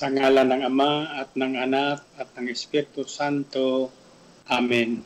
[0.00, 3.92] Sa ngalan ng Ama at ng Anak at ng Espiritu Santo.
[4.48, 5.04] Amen.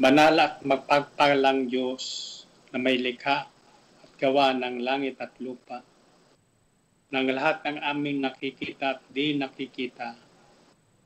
[0.00, 2.04] Banal at magpagpalang Diyos
[2.72, 3.44] na may likha
[4.00, 5.84] at gawa ng langit at lupa.
[7.12, 10.16] Ng lahat ng aming nakikita at di nakikita.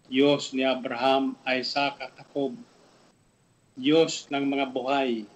[0.07, 2.55] Diyos ni Abraham, Isaac at Jacob.
[3.75, 5.27] Diyos ng mga buhay.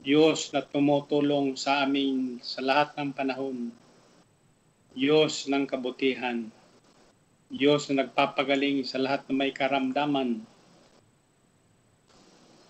[0.00, 3.81] Diyos na tumutulong sa amin sa lahat ng panahon
[4.92, 6.52] Diyos ng kabutihan,
[7.48, 10.44] Diyos na nagpapagaling sa lahat ng may karamdaman.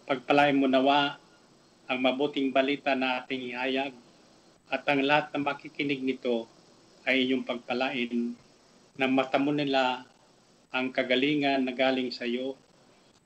[0.06, 1.18] Pagpalain mo nawa
[1.90, 3.90] ang mabuting balita na ating ihayag
[4.70, 6.46] at ang lahat na makikinig nito
[7.02, 8.38] ay inyong pagpalain
[8.94, 10.06] na mata mo nila
[10.70, 12.54] ang kagalingan na galing sa iyo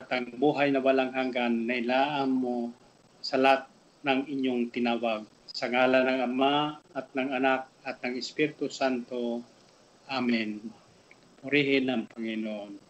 [0.01, 2.73] at ang buhay na walang hanggan na ilaan mo
[3.21, 3.69] sa lahat
[4.09, 5.29] ng inyong tinawag.
[5.53, 9.41] Sa ngala ng Ama at ng Anak at ng Espiritu Santo.
[10.11, 10.59] Amen.
[11.39, 12.86] Purihin ang Panginoon.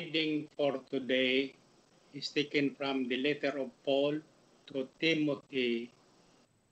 [0.00, 1.52] Reading for today
[2.14, 4.16] is taken from the letter of Paul
[4.68, 5.92] to Timothy,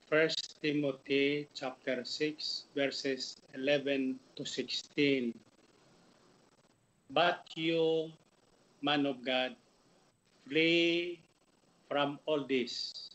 [0.09, 0.31] 1
[0.63, 5.35] Timothy chapter 6 verses 11 to 16.
[7.11, 8.09] But you,
[8.81, 9.53] man of God,
[10.49, 11.21] flee
[11.87, 13.11] from all this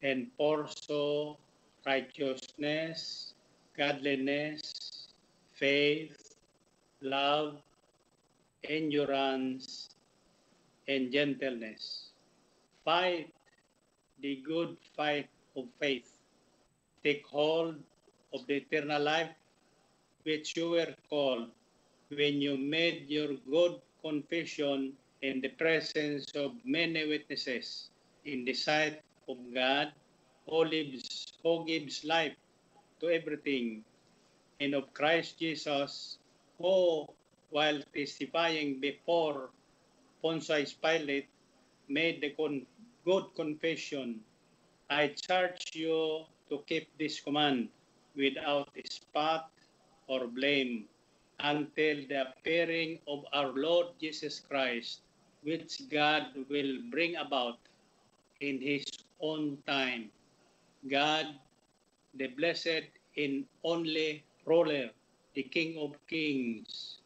[0.00, 1.36] and pursue
[1.84, 3.34] righteousness,
[3.76, 5.12] godliness,
[5.60, 6.36] faith,
[7.02, 7.60] love,
[8.64, 9.90] endurance,
[10.88, 12.10] and gentleness.
[12.84, 13.32] Fight
[14.20, 16.10] the good fight of faith.
[17.04, 17.76] Take hold
[18.32, 19.30] of the eternal life
[20.24, 21.48] which you were called
[22.10, 27.90] when you made your good confession in the presence of many witnesses
[28.24, 29.92] in the sight of God
[30.48, 32.34] who lives, who gives life
[33.00, 33.84] to everything,
[34.60, 36.18] and of Christ Jesus,
[36.58, 37.06] who,
[37.50, 39.50] while testifying before
[40.22, 41.28] Pontius Pilate,
[41.88, 42.66] made the con-
[43.04, 44.20] good confession.
[44.90, 47.68] I charge you to keep this command
[48.16, 49.50] without spot
[50.08, 50.84] or blame
[51.40, 55.00] until the appearing of our Lord Jesus Christ,
[55.42, 57.58] which God will bring about
[58.40, 58.84] in His
[59.20, 60.10] own time.
[60.90, 61.26] God,
[62.14, 64.90] the blessed in only ruler,
[65.34, 66.97] the King of kings,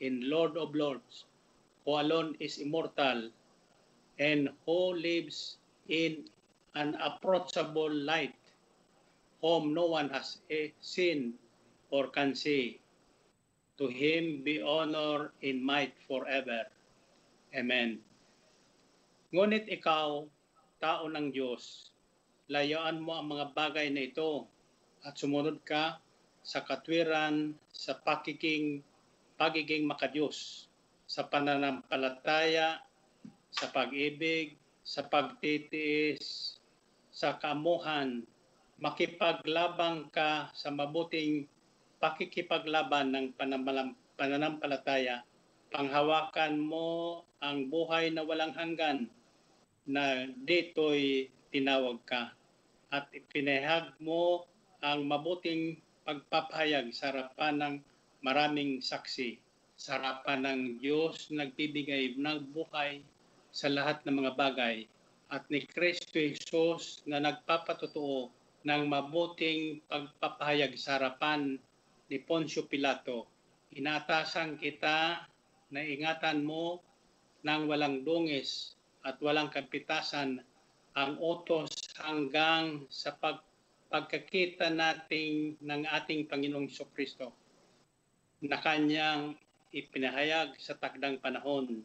[0.00, 1.24] and Lord of lords,
[1.84, 3.30] who alone is immortal,
[4.18, 5.56] and who lives
[5.88, 6.24] in
[6.74, 8.36] an approachable light,
[9.40, 11.34] whom no one has eh, seen
[11.90, 12.80] or can see.
[13.80, 16.68] To him be honor in might forever.
[17.56, 17.98] Amen.
[19.32, 20.28] Ngunit ikaw,
[20.82, 21.90] tao ng Diyos,
[22.52, 24.44] layaan mo ang mga bagay na ito
[25.06, 25.96] at sumunod ka
[26.44, 28.84] sa katwiran, sa pakiking,
[29.40, 30.68] pagiging makadiyos,
[31.08, 32.84] sa pananampalataya,
[33.48, 36.60] sa pag-ibig, sa pagtitiis,
[37.08, 38.20] sa kamuhan,
[38.76, 41.48] makipaglabang ka sa mabuting
[42.04, 43.26] pakikipaglaban ng
[44.20, 45.24] pananampalataya,
[45.72, 49.08] panghawakan mo ang buhay na walang hanggan
[49.88, 52.36] na dito'y tinawag ka.
[52.92, 54.44] At ipinahag mo
[54.84, 57.74] ang mabuting pagpapahayag sa harapan ng
[58.20, 59.40] maraming saksi,
[59.80, 63.00] sa harapan ng Diyos nagbibigay ng buhay
[63.48, 64.84] sa lahat ng mga bagay
[65.32, 68.28] at ni Kristo Jesus na nagpapatotoo
[68.68, 71.56] ng mabuting pagpapahayag sa harapan
[72.12, 73.24] ni Poncio Pilato.
[73.72, 75.24] Inatasan kita
[75.72, 76.84] na ingatan mo
[77.40, 80.44] ng walang dungis at walang kapitasan
[80.92, 83.40] ang utos hanggang sa pag
[83.88, 87.39] pagkakita nating ng ating Panginoong Kristo
[88.40, 89.36] na kanyang
[89.70, 91.84] ipinahayag sa takdang panahon.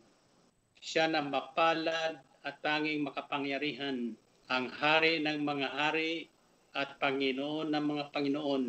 [0.79, 6.29] Siya na mapalad at tanging makapangyarihan, ang hari ng mga hari
[6.75, 8.63] at Panginoon ng mga Panginoon.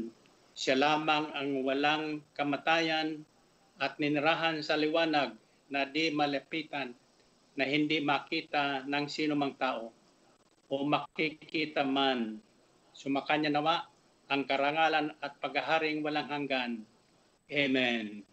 [0.56, 3.20] Siya lamang ang walang kamatayan
[3.76, 5.36] at ninirahan sa liwanag
[5.68, 6.96] na di malapitan
[7.56, 9.92] na hindi makita ng sino mang tao
[10.72, 12.40] o makikita man.
[12.96, 13.84] Sumakanya nawa
[14.32, 16.72] ang karangalan at paghaharing walang hanggan.
[17.46, 18.26] Amen.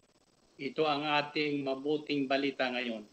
[0.58, 3.06] Ito ang ating mabuting balita ngayon.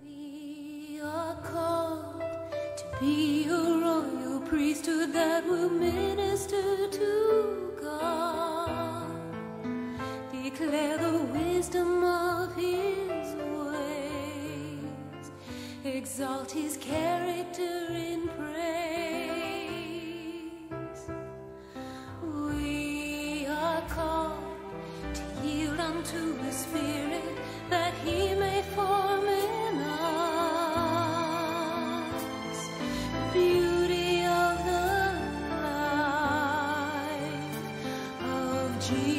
[0.00, 2.24] We are called
[2.80, 7.12] to be a royal priesthood that will minister to
[7.76, 9.12] God.
[10.32, 13.36] Declare the wisdom of His
[13.68, 15.28] ways,
[15.84, 19.07] exalt His character in praise.
[25.98, 27.24] Unto the Spirit
[27.68, 30.22] that He may form in us.
[33.32, 35.18] Beauty of the
[35.64, 37.56] life
[38.22, 39.17] of Jesus.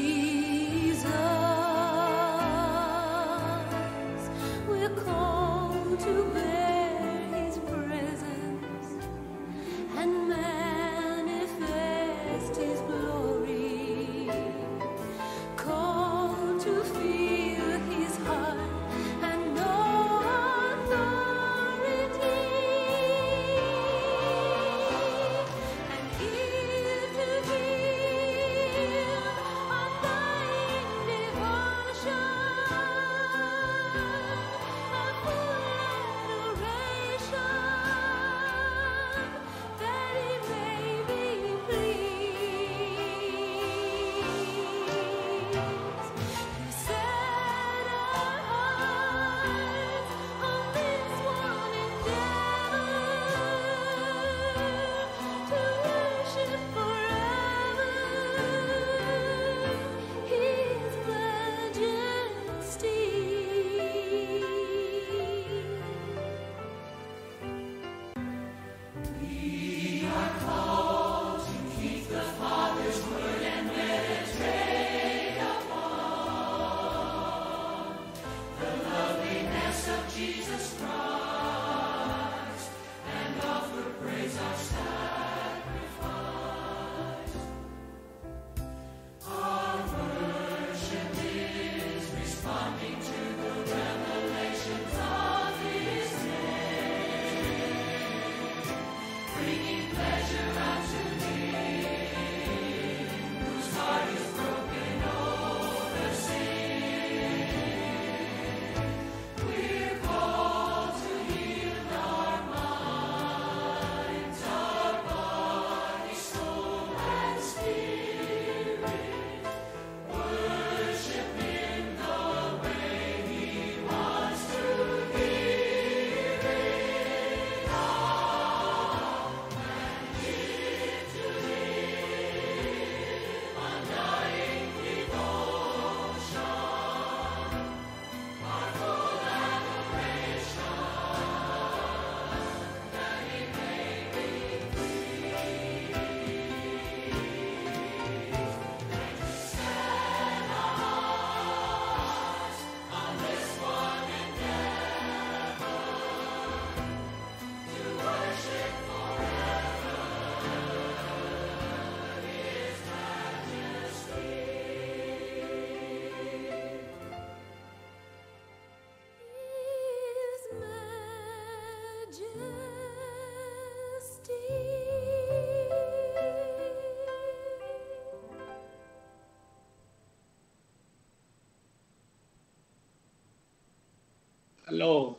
[184.79, 185.11] Hello.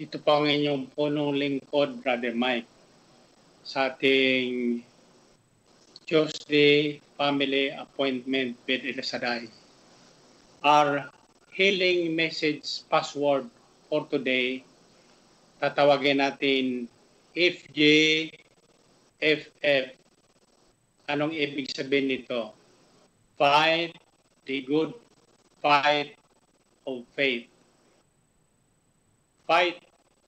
[0.00, 2.64] Ito po ang inyong punong lingkod, Brother Mike,
[3.60, 4.80] sa ating
[6.08, 9.52] Tuesday Family Appointment with Elisaday.
[10.64, 11.12] Our
[11.52, 13.52] healing message password
[13.92, 14.64] for today,
[15.60, 16.88] tatawagin natin
[17.36, 18.32] FJFF.
[21.04, 22.56] Anong ibig sabihin nito?
[23.36, 23.92] Fight
[24.48, 24.96] the good
[25.60, 26.16] fight
[26.86, 27.48] of faith.
[29.46, 29.82] Fight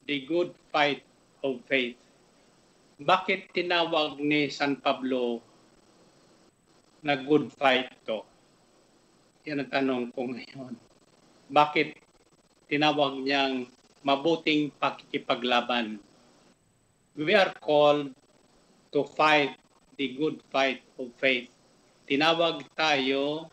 [0.07, 1.03] the good fight
[1.43, 1.97] of faith.
[3.01, 5.43] Bakit tinawag ni San Pablo
[7.03, 8.23] na good fight to?
[9.45, 10.73] Yan ang tanong ko ngayon.
[11.53, 12.01] Bakit
[12.71, 13.69] tinawag niyang
[14.07, 16.01] mabuting pakikipaglaban?
[17.15, 18.15] We are called
[18.95, 19.59] to fight
[19.99, 21.51] the good fight of faith.
[22.09, 23.49] Tinawag tayo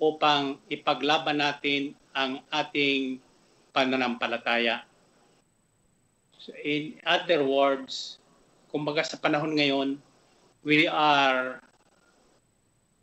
[0.00, 3.20] upang ipaglaban natin ang ating
[3.76, 4.82] pananampalataya.
[6.40, 8.16] So in other words,
[8.72, 10.00] kumbaga sa panahon ngayon,
[10.64, 11.60] we are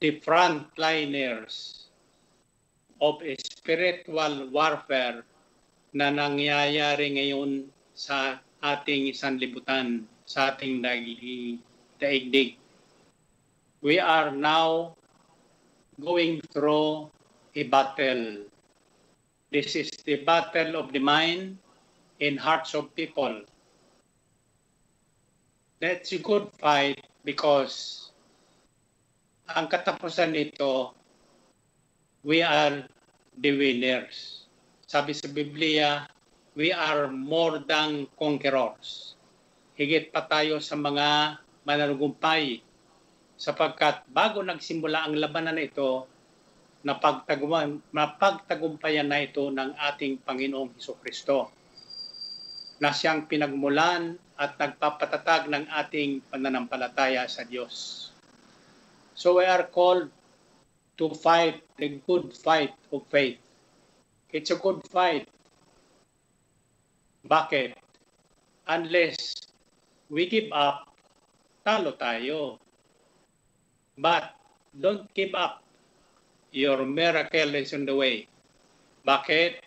[0.02, 1.86] the frontliners
[2.98, 5.22] of spiritual warfare
[5.94, 10.82] na nangyayari ngayon sa ating sanlibutan, sa ating
[12.02, 12.58] daigdig.
[13.86, 14.97] We are now
[15.98, 17.10] going through
[17.56, 18.46] a battle.
[19.52, 21.58] This is the battle of the mind
[22.22, 23.42] and hearts of people.
[25.82, 28.08] That's a good fight because
[29.50, 30.94] ang katapusan nito,
[32.22, 32.84] we are
[33.38, 34.50] the winners.
[34.84, 36.10] Sabi sa Biblia,
[36.58, 39.16] we are more than conquerors.
[39.78, 42.67] Higit pa tayo sa mga mananugumpay
[43.38, 46.10] sapagkat bago nagsimula ang labanan na ito,
[46.82, 51.54] napagtagumpayan, na ito ng ating Panginoong Heso Kristo
[52.82, 58.10] na siyang pinagmulan at nagpapatatag ng ating pananampalataya sa Diyos.
[59.18, 60.14] So we are called
[61.02, 63.42] to fight the good fight of faith.
[64.30, 65.26] It's a good fight.
[67.26, 67.74] Bakit?
[68.70, 69.50] Unless
[70.14, 70.86] we give up,
[71.66, 72.62] talo tayo.
[73.98, 74.38] But
[74.78, 75.66] don't give up.
[76.54, 78.30] Your miracle is on the way.
[79.04, 79.66] Bakit?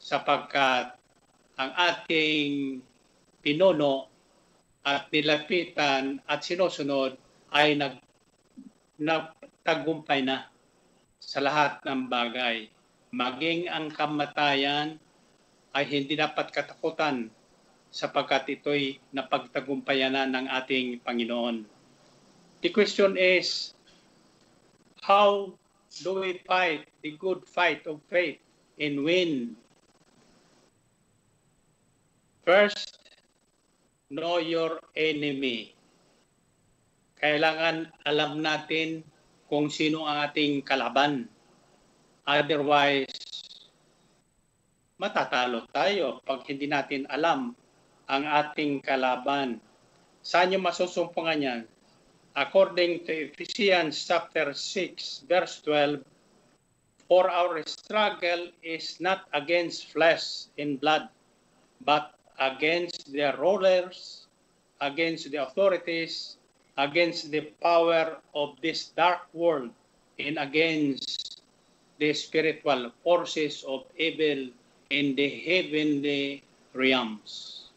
[0.00, 0.98] Sapagkat
[1.54, 2.80] ang ating
[3.40, 4.10] pinuno
[4.82, 7.14] at nilapitan at sinusunod
[7.52, 8.00] ay nag
[9.00, 10.48] nagtagumpay na
[11.20, 12.68] sa lahat ng bagay.
[13.12, 14.96] Maging ang kamatayan
[15.76, 17.28] ay hindi dapat katakutan
[17.90, 21.79] sapagkat ito'y napagtagumpayan na ng ating Panginoon.
[22.60, 23.72] The question is,
[25.00, 25.56] how
[26.04, 28.36] do we fight the good fight of faith
[28.76, 29.56] and win?
[32.44, 33.00] First,
[34.12, 35.72] know your enemy.
[37.16, 39.08] Kailangan alam natin
[39.48, 41.32] kung sino ang ating kalaban.
[42.28, 43.08] Otherwise,
[45.00, 47.56] matatalo tayo pag hindi natin alam
[48.04, 49.56] ang ating kalaban.
[50.20, 51.62] Saan nyo masusumpungan yan?
[52.36, 56.04] According to Ephesians chapter 6, verse 12,
[57.08, 61.08] For our struggle is not against flesh and blood,
[61.84, 64.26] but against the rulers,
[64.80, 66.36] against the authorities,
[66.78, 69.70] against the power of this dark world,
[70.18, 71.42] and against
[71.98, 74.48] the spiritual forces of evil
[74.90, 77.68] in the heavenly realms.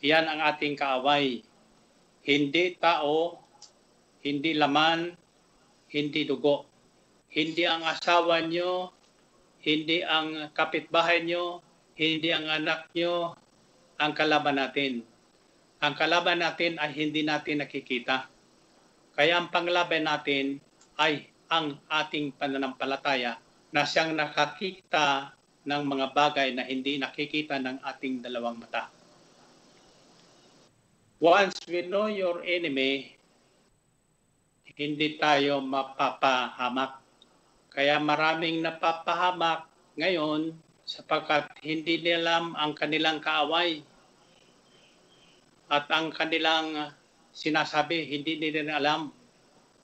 [0.00, 1.42] Yan ang ating kaaway.
[2.24, 3.40] Hindi tao,
[4.20, 5.16] hindi laman,
[5.90, 6.68] hindi dugo.
[7.30, 8.90] Hindi ang asawa nyo,
[9.62, 11.62] hindi ang kapitbahay nyo,
[11.94, 13.36] hindi ang anak nyo,
[14.00, 15.04] ang kalaban natin.
[15.80, 18.28] Ang kalaban natin ay hindi natin nakikita.
[19.16, 20.60] Kaya ang panglaban natin
[21.00, 23.36] ay ang ating pananampalataya
[23.72, 28.88] na siyang nakakita ng mga bagay na hindi nakikita ng ating dalawang mata.
[31.20, 33.19] Once we know your enemy,
[34.80, 37.04] hindi tayo mapapahamak.
[37.68, 39.68] Kaya maraming napapahamak
[40.00, 40.56] ngayon
[40.88, 43.84] sapagkat hindi nilam ang kanilang kaaway
[45.68, 46.96] at ang kanilang
[47.30, 49.12] sinasabi, hindi nila alam.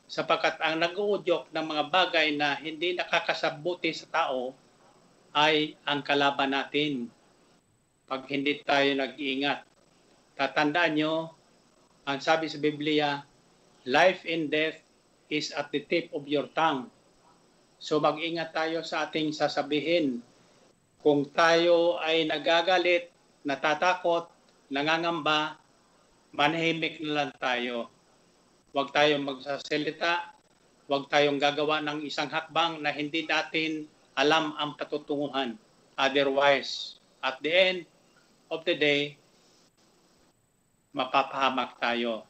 [0.09, 4.57] Sapagkat ang nag-uudyok ng mga bagay na hindi nakakasabuti sa tao
[5.37, 7.13] ay ang kalaban natin.
[8.09, 9.67] Pag hindi tayo nag-iingat.
[10.41, 11.15] Tatandaan nyo,
[12.07, 13.23] ang sabi sa Biblia,
[13.87, 14.86] life and death
[15.29, 16.91] is at the tip of your tongue.
[17.77, 20.25] So mag-ingat tayo sa ating sasabihin.
[21.03, 23.13] Kung tayo ay nagagalit,
[23.47, 24.27] natatakot,
[24.73, 25.61] nangangamba,
[26.35, 27.87] manahimik na lang tayo.
[28.75, 30.35] Huwag tayong magsasalita,
[30.91, 33.87] huwag tayong gagawa ng isang hakbang na hindi natin
[34.17, 35.55] alam ang patutunguhan.
[35.97, 37.81] Otherwise, at the end
[38.53, 39.17] of the day,
[40.97, 42.25] mapapahamak tayo.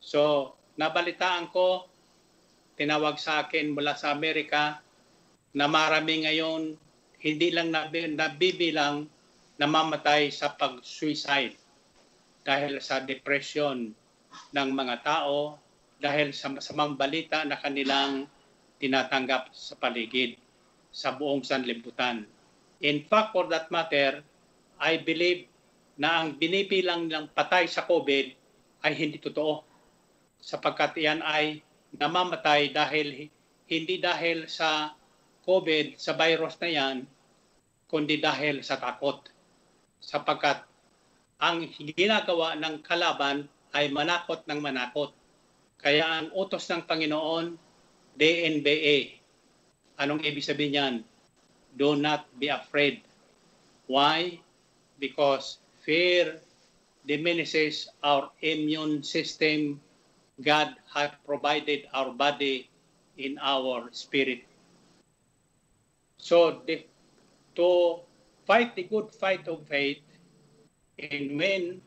[0.00, 1.88] So, nabalitaan ko,
[2.76, 4.80] tinawag sa akin mula sa Amerika
[5.56, 6.76] na marami ngayon
[7.20, 9.08] hindi lang nabi- nabibilang
[9.56, 11.56] namamatay sa pag-suicide
[12.44, 13.90] dahil sa depression
[14.52, 15.56] ng mga tao,
[15.96, 18.28] dahil sa masamang balita na kanilang
[18.76, 20.36] tinatanggap sa paligid
[20.92, 22.28] sa buong sanlibutan.
[22.84, 24.20] In fact, for that matter,
[24.76, 25.48] I believe
[25.96, 28.36] na ang binibilang ng patay sa COVID
[28.84, 29.65] ay hindi totoo
[30.46, 31.58] sapagkat iyan ay
[31.98, 33.26] namamatay dahil
[33.66, 34.94] hindi dahil sa
[35.42, 36.96] COVID, sa virus na yan,
[37.90, 39.26] kundi dahil sa takot.
[39.98, 40.62] Sapagkat
[41.42, 41.66] ang
[41.98, 45.10] ginagawa ng kalaban ay manakot ng manakot.
[45.82, 47.58] Kaya ang utos ng Panginoon,
[48.14, 49.18] DNBA.
[49.98, 50.94] Anong ibig sabihin yan?
[51.74, 53.02] Do not be afraid.
[53.90, 54.40] Why?
[54.96, 56.40] Because fear
[57.04, 59.78] diminishes our immune system.
[60.42, 62.68] God has provided our body
[63.16, 64.44] in our spirit.
[66.18, 66.84] So the,
[67.56, 68.00] to
[68.44, 70.04] fight the good fight of faith
[71.00, 71.80] and win,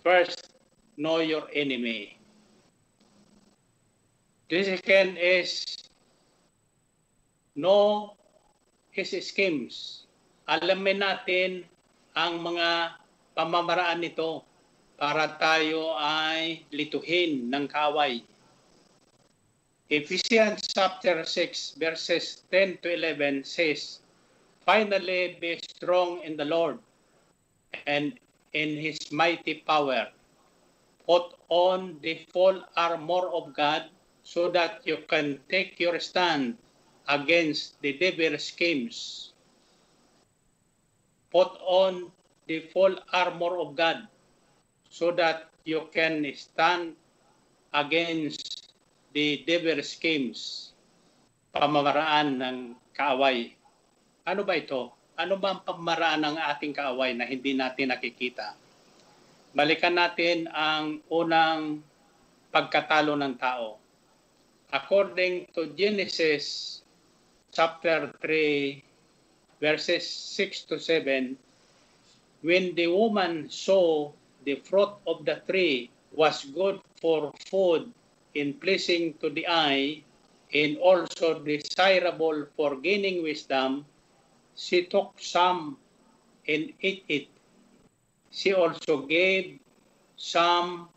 [0.00, 0.52] first
[0.96, 2.16] know your enemy.
[4.48, 5.76] The second is
[7.52, 8.16] know
[8.88, 10.08] his schemes.
[10.48, 11.68] Alamin natin
[12.16, 12.96] ang mga
[13.36, 14.47] pamamaraan nito
[14.98, 18.18] para tayo ay lituhin ng kaway.
[19.88, 24.02] Ephesians chapter 6 verses 10 to 11 says,
[24.66, 26.82] Finally be strong in the Lord
[27.86, 28.18] and
[28.52, 30.10] in his mighty power.
[31.06, 33.88] Put on the full armor of God
[34.26, 36.58] so that you can take your stand
[37.08, 39.32] against the devil's schemes.
[41.32, 42.12] Put on
[42.50, 44.04] the full armor of God
[44.88, 46.96] so that you can stand
[47.76, 48.72] against
[49.12, 50.72] the devil's schemes,
[51.52, 52.58] pamamaraan ng
[52.96, 53.52] kaaway.
[54.24, 54.92] Ano ba ito?
[55.16, 58.56] Ano ba ang pamamaraan ng ating kaaway na hindi natin nakikita?
[59.52, 61.80] Balikan natin ang unang
[62.52, 63.80] pagkatalo ng tao.
[64.68, 66.78] According to Genesis
[67.52, 68.84] chapter 3,
[69.58, 70.04] verses
[70.36, 71.34] 6 to 7,
[72.44, 74.12] when the woman saw
[74.44, 77.92] the fruit of the tree was good for food
[78.36, 80.02] and pleasing to the eye,
[80.54, 83.84] and also desirable for gaining wisdom,
[84.56, 85.76] she took some
[86.48, 87.28] and ate it.
[88.30, 89.60] She also gave
[90.16, 90.88] some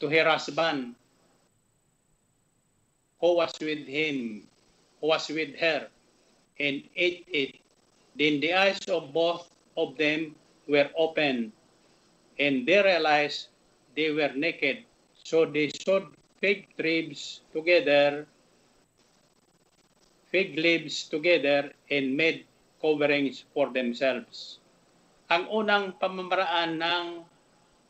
[0.00, 0.94] to her husband
[3.20, 4.46] who was with him,
[5.00, 5.88] who was with her,
[6.60, 7.56] and ate it.
[8.14, 10.34] Then the eyes of both of them
[10.66, 11.52] were opened,
[12.38, 13.50] and they realized
[13.98, 14.86] they were naked.
[15.26, 16.06] So they sewed
[16.38, 18.24] fig leaves together,
[20.30, 22.46] fig leaves together, and made
[22.78, 24.62] coverings for themselves.
[25.28, 27.06] Ang unang pamamaraan ng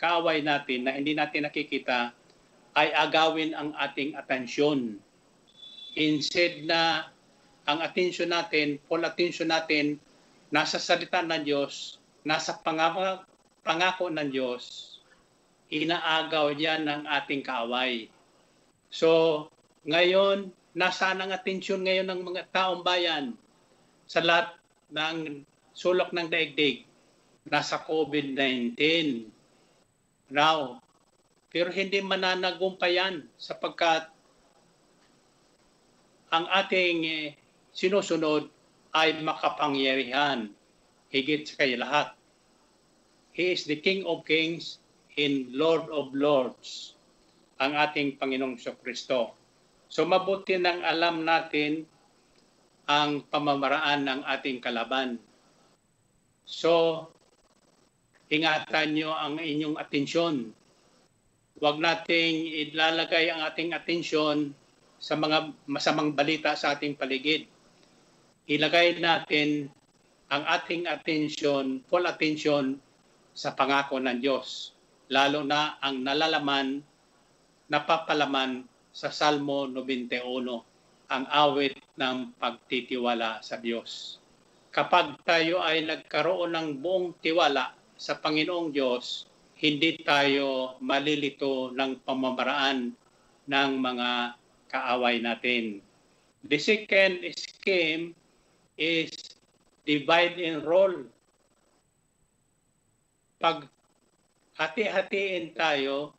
[0.01, 2.11] kaaway natin na hindi natin nakikita
[2.75, 4.97] ay agawin ang ating atensyon.
[5.99, 7.11] Instead na
[7.69, 10.01] ang atensyon natin, full attention natin,
[10.49, 13.29] nasa salita ng Diyos, nasa pangako,
[13.63, 14.97] pangako ng Diyos,
[15.69, 18.09] inaagaw yan ng ating kaaway.
[18.89, 19.47] So,
[19.85, 23.37] ngayon, nasaan ang atensyon ngayon ng mga taong bayan
[24.09, 24.57] sa lahat
[24.93, 25.45] ng
[25.77, 26.89] sulok ng daigdig?
[27.49, 28.77] Nasa COVID-19.
[30.29, 30.85] Now,
[31.49, 34.13] pero hindi mananagumpayan sapagkat
[36.29, 37.27] ang ating eh,
[37.73, 38.53] sinusunod
[38.93, 40.53] ay makapangyarihan
[41.09, 42.18] higit sa kay lahat.
[43.39, 44.83] He is the King of Kings
[45.15, 46.99] and Lord of Lords,
[47.63, 49.31] ang ating Panginoong Kristo.
[49.87, 51.87] So mabuti nang alam natin
[52.91, 55.23] ang pamamaraan ng ating kalaban.
[56.51, 57.07] So,
[58.27, 60.51] ingatan nyo ang inyong atensyon.
[61.63, 62.43] Huwag nating
[62.75, 64.51] ilalagay ang ating atensyon
[64.99, 67.47] sa mga masamang balita sa ating paligid.
[68.51, 69.71] Ilagay natin
[70.27, 72.83] ang ating atensyon, full attention
[73.39, 74.75] sa pangako ng Diyos.
[75.15, 76.83] Lalo na ang nalalaman,
[77.71, 80.67] napapalaman sa Salmo 91.
[81.09, 84.21] ang awit ng pagtitiwala sa Diyos.
[84.69, 89.25] Kapag tayo ay nagkaroon ng buong tiwala sa Panginoong Diyos,
[89.57, 92.93] hindi tayo malilito ng pamamaraan
[93.49, 94.37] ng mga
[94.69, 95.81] kaaway natin.
[96.45, 98.13] The second scheme
[98.77, 99.11] is
[99.89, 101.09] divide and roll.
[103.39, 103.71] Pag
[104.59, 106.11] hati-hatiin tayo,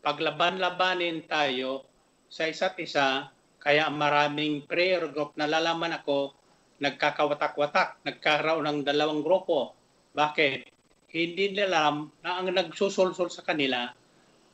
[0.00, 1.84] paglaban-labanin tayo
[2.32, 3.28] sa isa't isa,
[3.60, 6.32] kaya maraming prayer group na lalaman ako,
[6.80, 9.76] nagkakawatak-watak, nagkaroon ng dalawang grupo.
[10.16, 10.72] Bakit?
[11.12, 13.92] Hindi nila alam na ang nagsusulsul sa kanila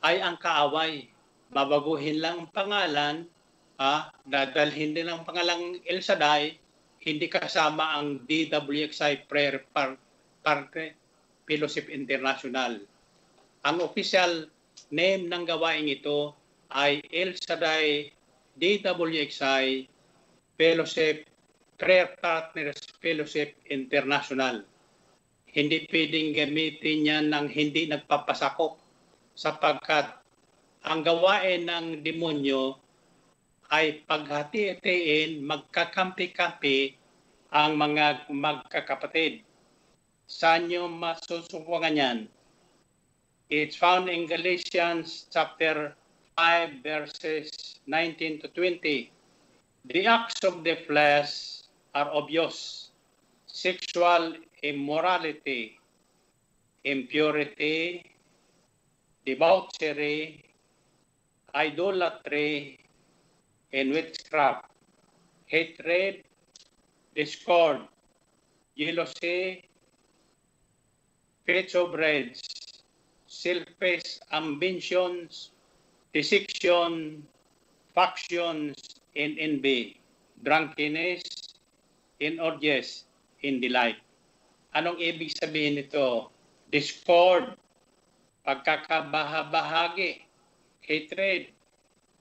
[0.02, 1.06] ay ang kaaway.
[1.54, 3.30] Babaguhin lang ang pangalan,
[3.78, 6.58] ah, dadalhin din ang pangalang El Shaddai,
[6.98, 9.94] hindi kasama ang DWXI Prayer Par
[10.42, 10.97] Party
[11.48, 12.76] Fellowship International.
[13.64, 14.46] Ang official
[14.92, 16.36] name ng gawain ito
[16.70, 18.12] ay El Shaddai
[18.60, 19.88] DWXI
[20.60, 21.24] Fellowship
[21.80, 24.60] Prayer Partners Fellowship International.
[25.48, 28.76] Hindi pwedeng gamitin yan ng hindi nagpapasakop
[29.32, 30.12] sapagkat
[30.84, 32.76] ang gawain ng demonyo
[33.68, 36.96] ay paghati-hatiin, magkakampi-kampi
[37.52, 39.47] ang mga magkakapatid.
[40.28, 42.18] Saan nyo masusubukan yan?
[43.48, 45.96] It's found in Galatians chapter
[46.36, 49.08] 5 verses 19 to 20.
[49.88, 51.64] The acts of the flesh
[51.96, 52.92] are obvious.
[53.48, 55.80] Sexual immorality,
[56.84, 58.04] impurity,
[59.24, 60.44] debauchery,
[61.56, 62.84] idolatry,
[63.72, 64.68] and witchcraft,
[65.48, 66.20] hatred,
[67.16, 67.80] discord,
[68.76, 69.67] jealousy,
[71.48, 72.44] rage,
[73.24, 75.50] selfish ambitions,
[76.12, 77.24] deception,
[77.96, 79.96] factions, and envy,
[80.44, 81.24] drunkenness,
[82.20, 83.08] and orgies,
[83.42, 83.96] in delight.
[84.74, 86.28] Anong ibig sabihin nito?
[86.68, 87.56] Discord,
[88.44, 90.28] pagkakabahabahagi,
[90.84, 91.48] hatred,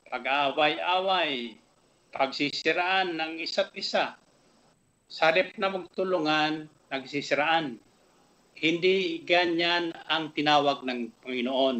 [0.07, 1.59] pag-aaway-away,
[2.15, 4.15] pagsisiraan ng isa't isa.
[5.11, 7.79] Sarip na magtulungan, nagsisiraan.
[8.57, 11.77] Hindi ganyan ang tinawag ng Panginoon.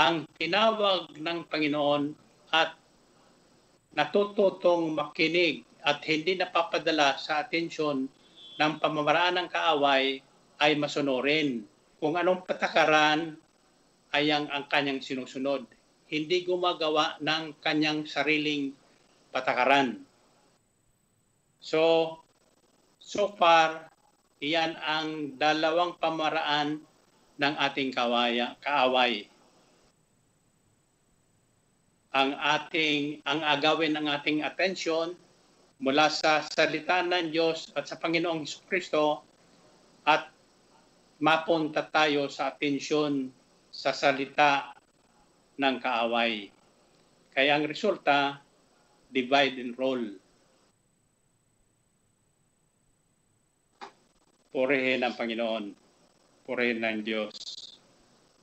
[0.00, 2.02] Ang tinawag ng Panginoon
[2.56, 2.72] at
[3.92, 8.08] natututong makinig at hindi napapadala sa atensyon
[8.56, 10.24] ng pamamaraan ng kaaway
[10.60, 11.68] ay masunurin.
[12.00, 13.36] Kung anong patakaran
[14.16, 15.68] ay ang, ang kanyang sinusunod
[16.10, 18.74] hindi gumagawa ng kanyang sariling
[19.30, 20.02] patakaran.
[21.62, 22.18] So,
[22.98, 23.89] so far,
[24.40, 26.80] iyan ang dalawang pamaraan
[27.40, 29.28] ng ating kawaya, kaaway.
[32.10, 35.14] Ang ating ang agawin ng ating atensyon
[35.78, 39.22] mula sa salita ng Diyos at sa Panginoong Kristo
[40.04, 40.28] at
[41.20, 43.30] mapunta tayo sa atensyon
[43.70, 44.74] sa salita
[45.60, 46.50] ng kaaway.
[47.30, 48.42] Kaya ang resulta,
[49.12, 50.02] divide and roll.
[54.50, 55.74] Purihin ang Panginoon.
[56.46, 57.34] Purihin ng Diyos.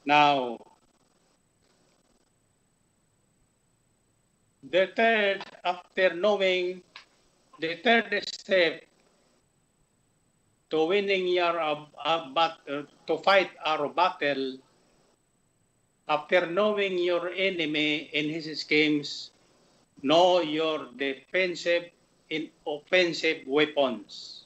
[0.08, 0.56] Now,
[4.64, 6.80] the third, after knowing
[7.60, 8.88] the third step
[10.72, 12.52] to winning your uh, uh,
[13.08, 14.60] to fight our battle
[16.08, 19.32] after knowing your enemy and his schemes,
[20.02, 21.92] know your defensive
[22.32, 24.37] and offensive weapons.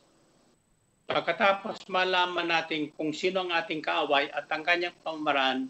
[1.11, 5.67] Pagkatapos malaman natin kung sino ang ating kaaway at ang kanyang pamamaraan,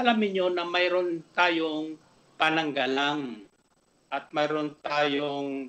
[0.00, 2.00] alamin nyo na mayroon tayong
[2.40, 3.44] pananggalang
[4.08, 5.68] at mayroon tayong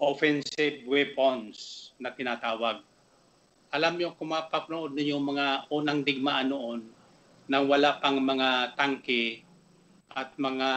[0.00, 2.80] offensive weapons na tinatawag.
[3.68, 6.80] Alam nyo, kung mapapanood ninyo mga unang digmaan noon,
[7.52, 9.44] na wala pang mga tangke
[10.16, 10.70] at mga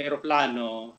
[0.00, 0.96] eroplano,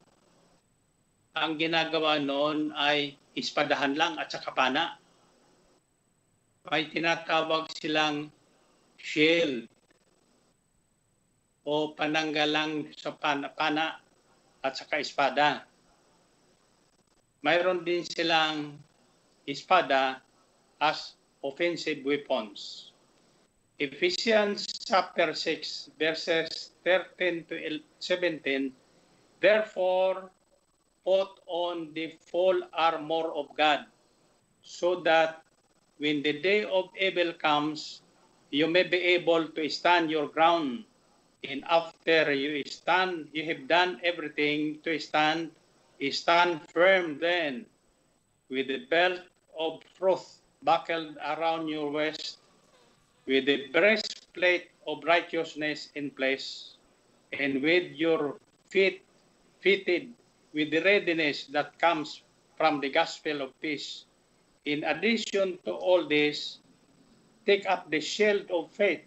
[1.36, 4.96] ang ginagawa noon ay ispadahan lang at saka pana.
[6.72, 8.32] May tinatawag silang
[8.98, 9.68] shield
[11.68, 14.00] o pananggalang sa pana, pana
[14.64, 15.68] at saka espada.
[17.46, 18.80] Mayroon din silang
[19.46, 20.24] espada
[20.82, 22.90] as offensive weapons.
[23.78, 28.72] Ephesians chapter 6 verses 13 to 17
[29.44, 30.32] Therefore
[31.06, 33.86] put on the full armor of God
[34.62, 35.44] so that
[35.98, 38.02] when the day of evil comes
[38.56, 40.86] you may be able to stand your ground.
[41.44, 45.52] And after you stand, you have done everything to stand,
[46.12, 47.66] stand firm then,
[48.50, 49.20] with the belt
[49.60, 52.40] of truth buckled around your waist,
[53.28, 56.78] with the breastplate of righteousness in place,
[57.38, 58.40] and with your
[58.70, 59.04] feet
[59.60, 60.14] fitted
[60.56, 62.24] with the readiness that comes
[62.58, 64.06] from the gospel of peace.
[64.64, 66.60] In addition to all this,
[67.46, 69.04] take up the shield of faith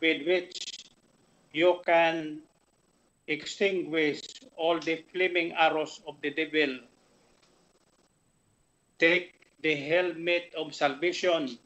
[0.00, 0.86] with which
[1.52, 2.38] you can
[3.26, 4.20] extinguish
[4.56, 6.78] all the flaming arrows of the devil.
[8.98, 11.58] Take the helmet of salvation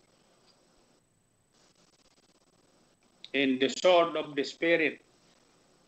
[3.34, 5.02] and the sword of the Spirit,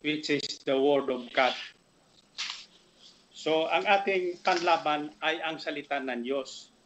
[0.03, 1.55] which is the Word of God.
[3.41, 6.77] So, ang ating panlaban ay ang salita ng Diyos.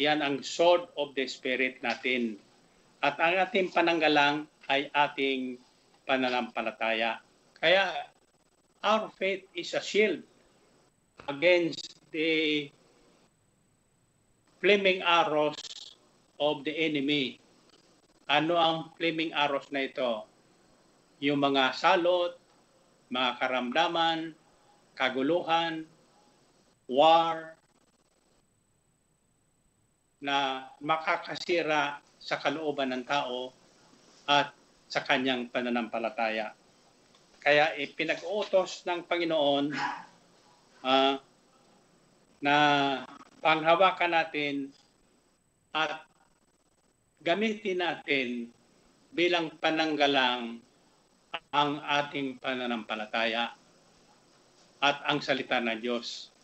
[0.00, 2.40] Yan ang sword of the Spirit natin.
[3.04, 5.60] At ang ating pananggalang ay ating
[6.08, 7.20] pananampalataya.
[7.60, 8.08] Kaya,
[8.80, 10.24] our faith is a shield
[11.28, 12.72] against the
[14.64, 15.60] flaming arrows
[16.40, 17.36] of the enemy.
[18.32, 20.24] Ano ang flaming arrows na ito?
[21.20, 22.40] Yung mga salot,
[23.12, 24.32] mga karamdaman,
[24.94, 25.86] kaguluhan,
[26.88, 27.56] war,
[30.22, 33.50] na makakasira sa kalooban ng tao
[34.30, 34.54] at
[34.86, 36.54] sa kanyang pananampalataya.
[37.42, 39.74] Kaya ipinag-utos ng Panginoon
[40.86, 41.14] uh,
[42.38, 42.56] na
[43.42, 44.70] panghawakan natin
[45.74, 46.06] at
[47.18, 48.28] gamitin natin
[49.10, 50.62] bilang pananggalang
[51.50, 53.58] ang ating pananampalataya
[54.82, 56.34] at ang salita ng Diyos.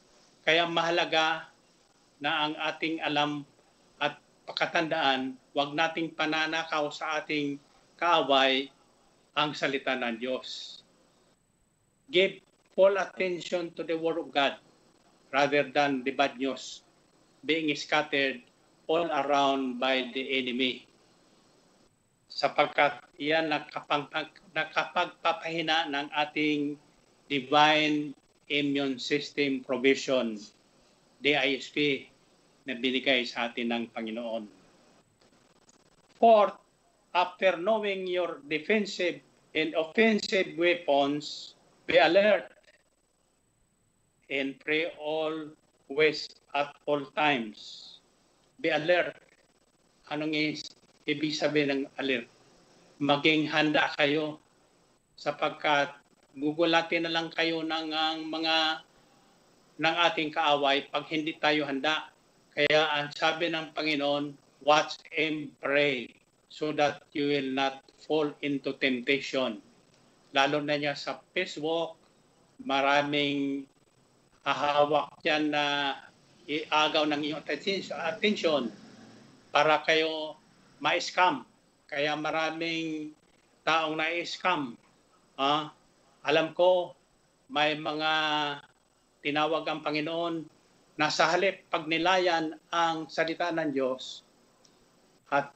[0.46, 1.50] Kaya mahalaga
[2.22, 3.42] na ang ating alam
[3.98, 7.58] at pakatandaan, wag nating pananakaw sa ating
[7.98, 8.70] kaaway
[9.34, 10.80] ang salita ng Diyos.
[12.08, 12.40] Give
[12.78, 14.54] full attention to the Word of God
[15.34, 16.86] rather than the bad news
[17.42, 18.38] being scattered
[18.86, 20.86] all around by the enemy.
[22.30, 26.78] Sapagkat iyan nakapagpapahina ng ating
[27.28, 28.16] divine
[28.48, 30.40] immune system provision,
[31.20, 32.08] DISP,
[32.68, 34.44] na binigay sa atin ng Panginoon.
[36.20, 36.56] Fourth,
[37.14, 39.20] after knowing your defensive
[39.56, 41.54] and offensive weapons,
[41.88, 42.52] be alert
[44.28, 48.00] and pray always at all times.
[48.60, 49.16] Be alert.
[50.12, 50.68] Anong is,
[51.08, 52.28] ibig sabihin ng alert?
[53.00, 54.36] Maging handa kayo
[55.16, 55.94] sapagkat
[56.38, 58.86] gugulatin na lang kayo ng ang mga
[59.78, 62.10] ng ating kaaway pag hindi tayo handa.
[62.54, 64.34] Kaya ang sabi ng Panginoon,
[64.66, 66.10] watch and pray
[66.50, 69.62] so that you will not fall into temptation.
[70.34, 71.94] Lalo na niya sa Facebook,
[72.66, 73.62] maraming
[74.42, 75.94] hahawak dyan na
[76.50, 78.72] iagaw ng iyong attention
[79.54, 80.34] para kayo
[80.82, 81.46] ma-scam.
[81.86, 83.14] Kaya maraming
[83.62, 84.74] taong na-scam.
[85.38, 85.70] Ah,
[86.24, 86.94] alam ko,
[87.48, 88.12] may mga
[89.22, 90.34] tinawag ang Panginoon
[90.98, 94.26] na sa halip pagnilayan ang salita ng Diyos
[95.30, 95.54] at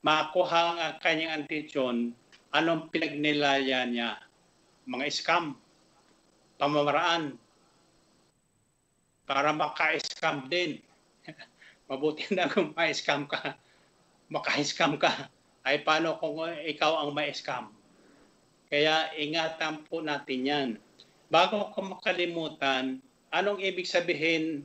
[0.00, 2.14] makuha ang kanyang atensyon,
[2.54, 4.20] anong pinagnilayan niya?
[4.88, 5.58] Mga scam,
[6.56, 7.36] pamamaraan,
[9.28, 10.82] para maka-scam din.
[11.90, 13.54] Mabuti na kung ma-scam ka,
[14.30, 15.30] maka-scam ka,
[15.66, 17.79] ay paano kung ikaw ang ma-scam?
[18.70, 20.68] Kaya ingatan po natin yan.
[21.26, 23.02] Bago ko makalimutan,
[23.34, 24.62] anong ibig sabihin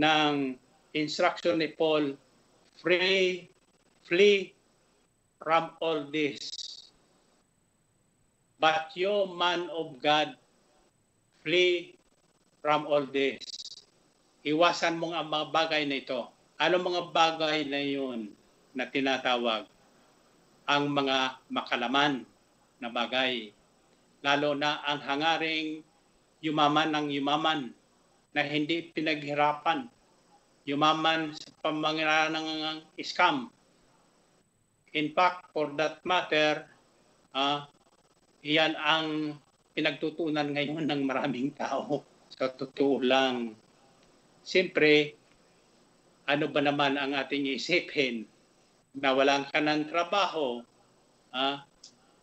[0.00, 0.56] ng
[0.96, 2.16] instruction ni Paul,
[2.80, 3.44] free,
[4.08, 4.56] flee
[5.36, 6.40] from all this.
[8.56, 10.32] But you, man of God,
[11.44, 12.00] flee
[12.64, 13.44] from all this.
[14.48, 16.32] Iwasan mo ang mga bagay na ito.
[16.56, 18.32] Ano mga bagay na yun
[18.72, 19.68] na tinatawag?
[20.64, 22.24] Ang mga makalaman
[22.82, 23.52] na bagay.
[24.24, 25.80] Lalo na ang hangaring
[26.40, 27.60] yumaman ng yumaman
[28.36, 29.88] na hindi pinaghirapan.
[30.66, 32.48] Yumaman sa pamangiraan ng
[33.00, 33.48] scam
[34.96, 36.64] In fact, for that matter,
[37.36, 37.68] uh,
[38.40, 39.36] iyan ang
[39.76, 42.00] pinagtutunan ngayon ng maraming tao.
[42.32, 43.52] Sa totoo lang.
[44.40, 45.12] Siyempre,
[46.24, 48.24] ano ba naman ang ating isipin?
[48.96, 50.64] Na walang ka ng trabaho,
[51.36, 51.56] uh,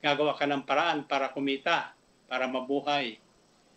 [0.03, 1.95] gagawa ka ng paraan para kumita,
[2.27, 3.15] para mabuhay.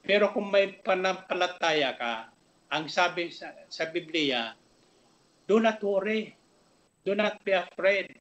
[0.03, 2.35] Pero kung may panampalataya ka,
[2.67, 4.59] ang sabi sa, sa Biblia,
[5.47, 6.35] do not worry,
[7.07, 8.19] do not be afraid,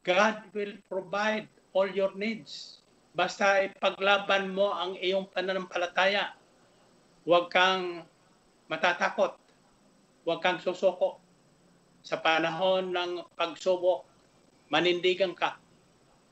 [0.00, 1.44] God will provide
[1.76, 2.80] all your needs.
[3.12, 6.32] Basta ipaglaban mo ang iyong pananampalataya.
[7.28, 8.08] Huwag kang
[8.64, 9.36] matatakot.
[10.24, 11.20] Huwag kang susuko.
[12.00, 14.08] Sa panahon ng pagsubok,
[14.72, 15.59] manindigan ka.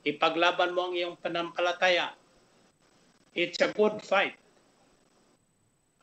[0.07, 2.14] Ipaglaban mo ang iyong pananampalataya.
[3.34, 4.38] It's a good fight.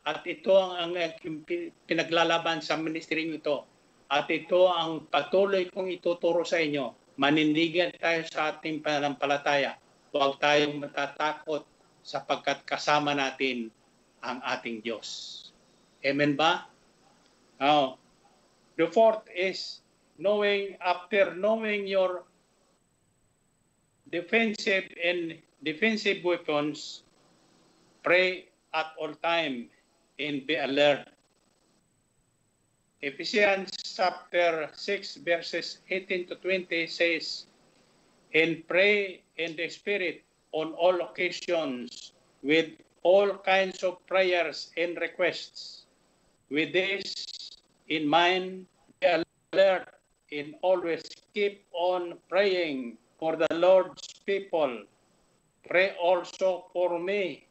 [0.06, 1.42] At ito ang, ang
[1.88, 3.66] pinaglalaban sa ministering ito.
[4.06, 7.16] At ito ang patuloy kong ituturo sa inyo.
[7.18, 9.74] Manindigan tayo sa ating pananampalataya.
[10.14, 11.66] Huwag tayong matatakot
[12.06, 13.72] sapagkat kasama natin
[14.22, 15.34] ang ating Diyos.
[16.06, 16.70] Amen ba?
[17.58, 17.98] Now,
[18.78, 19.82] the fourth is
[20.22, 22.22] knowing, after knowing your
[24.10, 25.34] defensive and
[25.64, 27.02] defensive weapons,
[28.02, 29.68] pray at all time
[30.18, 31.08] and be alert.
[33.02, 37.46] Ephesians chapter 6 verses 18 to 20 says,
[38.34, 42.70] And pray in the Spirit on all occasions with
[43.02, 45.86] all kinds of prayers and requests.
[46.50, 48.66] With this in mind,
[49.00, 49.88] be alert
[50.32, 51.02] and always
[51.34, 54.84] keep on praying for the Lord's people.
[55.68, 57.46] Pray also for me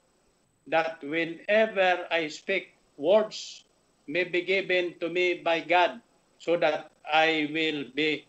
[0.68, 3.66] that whenever I speak, words
[4.08, 6.02] may be given to me by God,
[6.40, 8.26] so that I will be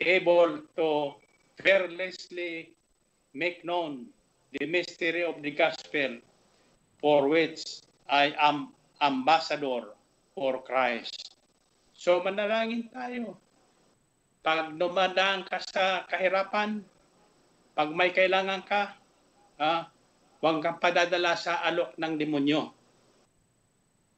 [0.00, 1.14] able to
[1.62, 2.72] fearlessly
[3.34, 4.06] make known
[4.52, 6.18] the mystery of the gospel
[7.00, 9.92] for which I am ambassador
[10.34, 11.36] for Christ.
[11.92, 13.36] So manalangin tayo.
[14.46, 16.78] Pag dumadaan ka sa kahirapan,
[17.74, 18.94] pag may kailangan ka,
[19.58, 19.90] ah,
[20.38, 22.70] huwag kang padadala sa alok ng demonyo.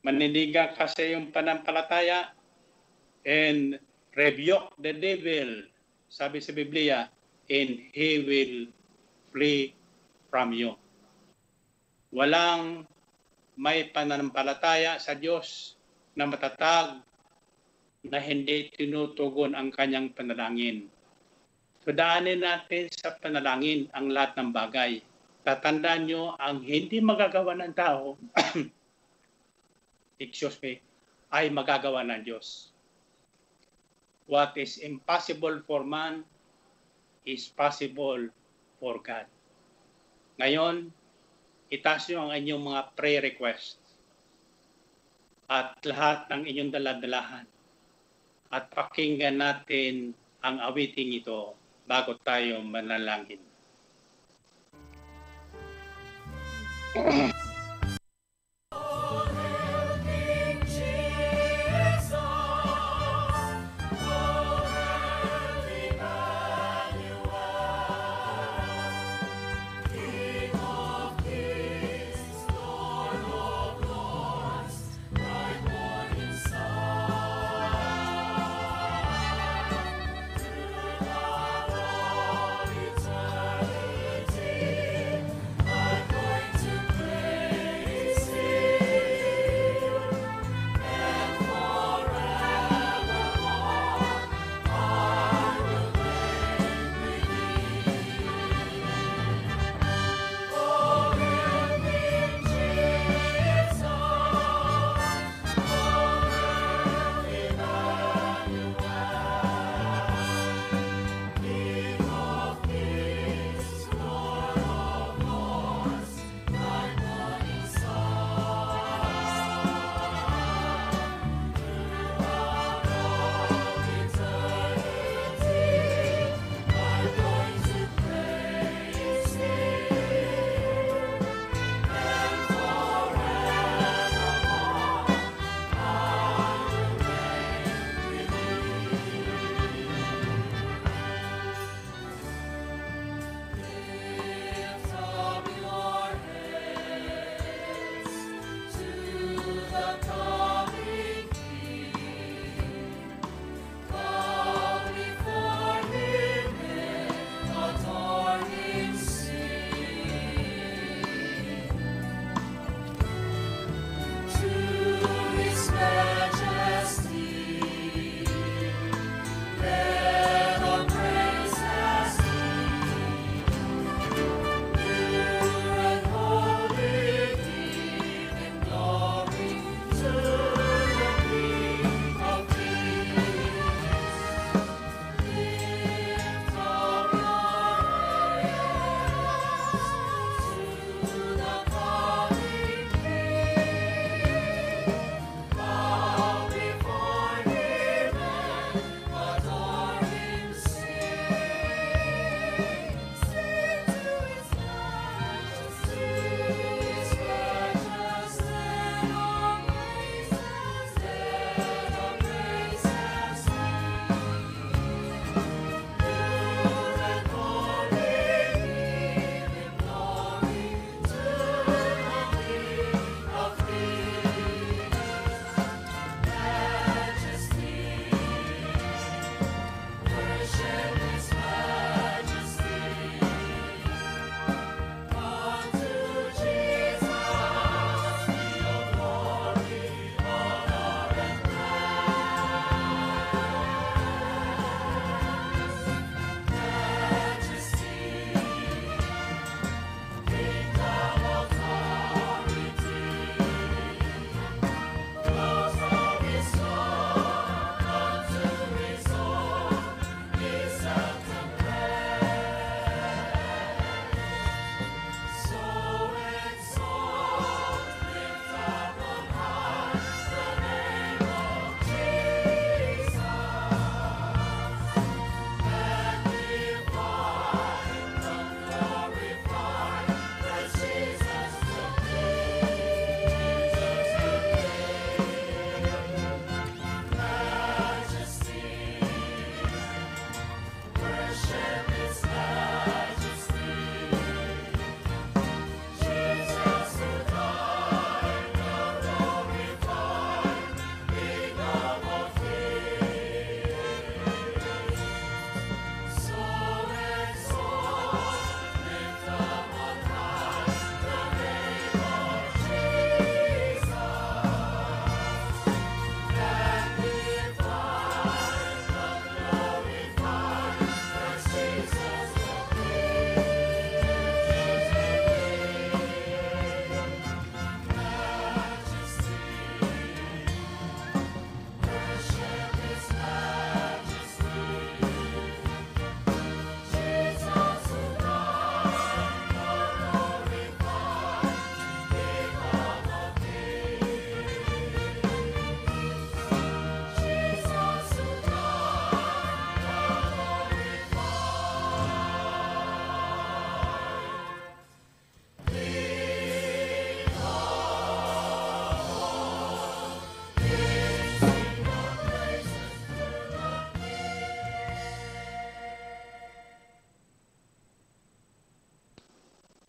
[0.05, 2.37] Manindigan ka sa iyong panampalataya
[3.25, 3.81] and
[4.13, 5.65] rebuke the devil,
[6.13, 7.09] sabi sa Biblia,
[7.49, 8.69] and he will
[9.33, 9.73] flee
[10.29, 10.77] from you.
[12.13, 12.85] Walang
[13.57, 15.73] may pananampalataya sa Diyos
[16.13, 17.01] na matatag
[18.07, 20.87] na hindi tinutugon ang kanyang panalangin.
[21.83, 25.03] So daanin natin sa panalangin ang lahat ng bagay.
[25.43, 28.21] Tatandaan nyo, ang hindi magagawa ng tao,
[30.23, 30.79] excuse me,
[31.33, 32.71] ay magagawa ng Diyos.
[34.29, 36.23] What is impossible for man
[37.25, 38.29] is possible
[38.77, 39.25] for God.
[40.39, 40.93] Ngayon,
[41.73, 43.81] itaas nyo ang inyong mga prayer request
[45.49, 47.49] at lahat ng inyong daladalahan
[48.49, 51.53] at pakinggan natin ang awiting ito
[51.85, 53.41] bago tayo manalangin.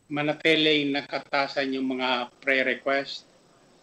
[0.10, 3.30] manatiling nakatasan yung mga prayer request.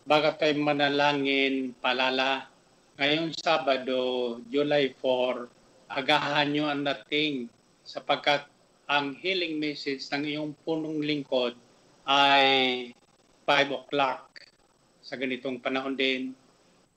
[0.03, 2.51] Bago tayo manalangin palala,
[2.99, 5.47] ngayong Sabado, July 4,
[5.87, 7.47] agahan nyo ang dating
[7.87, 8.43] sapagkat
[8.91, 11.55] ang healing message ng iyong punong lingkod
[12.07, 12.91] ay
[13.47, 14.27] 5 o'clock
[15.03, 16.35] sa ganitong panahon din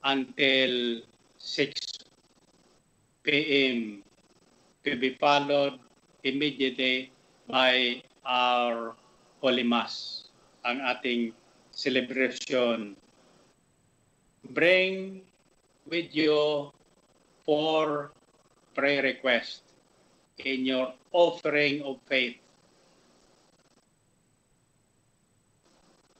[0.02, 1.02] until
[1.38, 1.70] 6
[3.22, 4.02] p.m.
[4.82, 5.78] to be followed
[6.26, 7.14] immediately
[7.46, 8.98] by our
[9.40, 10.28] Holy Mass,
[10.68, 11.32] ang ating
[11.72, 12.92] celebration.
[14.52, 15.24] Bring
[15.88, 16.68] with you
[17.48, 18.12] four
[18.76, 19.64] prayer requests
[20.44, 22.36] in your offering of faith.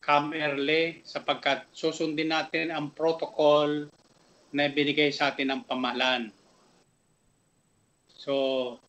[0.00, 3.86] Come early sapagkat susundin natin ang protocol
[4.50, 6.32] na binigay sa atin ng pamahalaan.
[8.16, 8.80] So,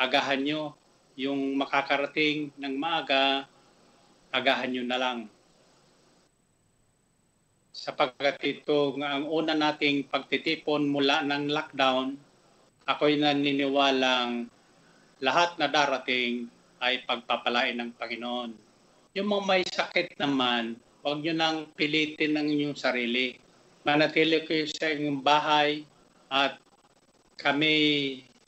[0.00, 0.72] agahan nyo
[1.16, 3.44] yung makakarating ng maaga,
[4.34, 5.18] agahan nyo na lang.
[7.76, 12.16] Sapagkat ito ang una nating pagtitipon mula ng lockdown,
[12.88, 14.48] ako'y naniniwalang
[15.20, 16.48] lahat na darating
[16.80, 18.50] ay pagpapalain ng Panginoon.
[19.16, 23.36] Yung mga may sakit naman, huwag nyo nang pilitin ng inyong sarili.
[23.86, 25.86] Manatili kayo sa inyong bahay
[26.28, 26.60] at
[27.40, 27.76] kami,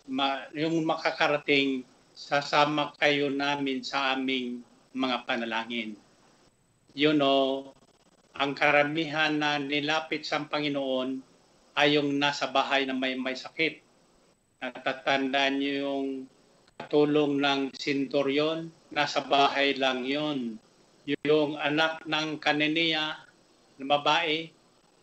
[0.09, 4.66] ma, yung makakarating, sasama kayo namin sa aming
[4.99, 5.94] mga panalangin.
[6.99, 7.70] You know,
[8.34, 11.22] ang karamihan na nilapit sa Panginoon
[11.78, 13.78] ay yung nasa bahay na may may sakit.
[14.59, 16.09] Natatandaan niyo yung
[16.90, 20.59] tulong ng senturyon, nasa bahay lang yon.
[21.22, 23.22] Yung anak ng kaniniya
[23.78, 24.51] na babae,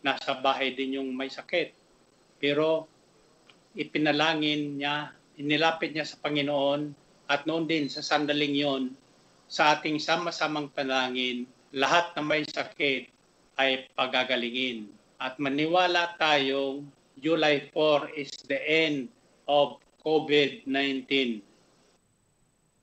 [0.04, 1.72] nasa bahay din yung may sakit.
[2.36, 2.84] Pero
[3.76, 6.92] ipinalangin niya, inilapit niya sa Panginoon
[7.28, 8.84] at noon din sa sandaling yon,
[9.46, 13.06] sa ating sama-samang panalangin, lahat na may sakit
[13.58, 14.90] ay pagagalingin.
[15.22, 16.86] At maniwala tayong
[17.16, 19.08] July 4 is the end
[19.48, 21.40] of COVID-19.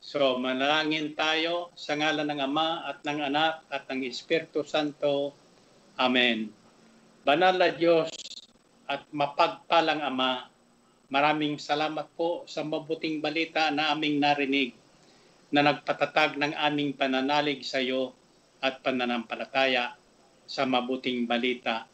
[0.04, 5.32] So manalangin tayo sa ngalan ng Ama at ng Anak at ng Espiritu Santo.
[5.96, 6.52] Amen.
[7.24, 8.12] Banal na Diyos
[8.90, 10.52] at mapagpalang Ama,
[11.08, 14.76] maraming salamat po sa mabuting balita na aming narinig
[15.54, 18.18] na nagpatatag ng aming pananalig sa iyo
[18.58, 19.94] at pananampalataya
[20.50, 21.86] sa mabuting balita.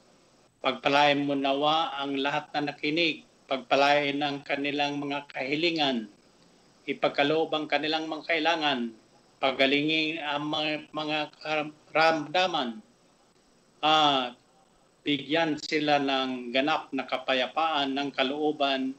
[0.63, 6.07] Pagpalain mo nawa ang lahat na nakinig, pagpalain ang kanilang mga kahilingan,
[6.87, 8.95] ipagkaloob ang kanilang mga kailangan,
[9.43, 12.79] pagalingin ang mga, mga karamdaman,
[13.83, 14.39] at
[15.03, 18.95] bigyan sila ng ganap na kapayapaan ng kalooban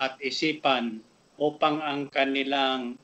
[0.00, 1.00] at isipan
[1.36, 2.96] upang ang kanilang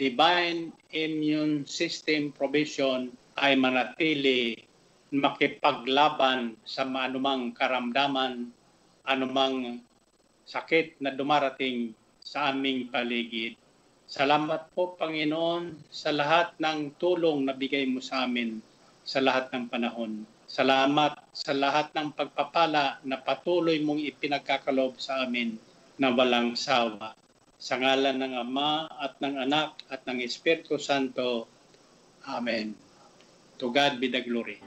[0.00, 4.56] divine immune system provision ay manatili
[5.12, 8.48] makipaglaban sa anumang karamdaman,
[9.04, 9.84] anumang
[10.48, 11.92] sakit na dumarating
[12.24, 13.60] sa aming paligid.
[14.08, 18.56] Salamat po Panginoon sa lahat ng tulong na bigay mo sa amin
[19.04, 20.24] sa lahat ng panahon.
[20.48, 25.60] Salamat sa lahat ng pagpapala na patuloy mong ipinagkakalob sa amin
[26.00, 27.14] na walang sawa.
[27.60, 31.44] Sa ngalan ng Ama at ng Anak at ng Espiritu Santo.
[32.24, 32.72] Amen.
[33.60, 34.64] To God be the glory.